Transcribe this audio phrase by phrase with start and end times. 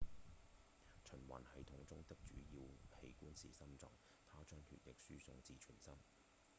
[1.03, 2.61] 循環系統中的主要
[2.97, 3.85] 器官是心臟
[4.25, 5.93] 它將血液輸送至全身